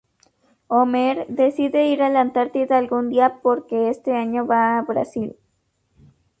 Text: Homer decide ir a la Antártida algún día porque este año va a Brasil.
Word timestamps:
Homer 0.67 1.25
decide 1.29 1.85
ir 1.89 2.01
a 2.01 2.09
la 2.09 2.21
Antártida 2.21 2.79
algún 2.79 3.11
día 3.11 3.39
porque 3.43 3.89
este 3.89 4.13
año 4.15 4.47
va 4.47 4.79
a 4.79 4.81
Brasil. 4.81 5.35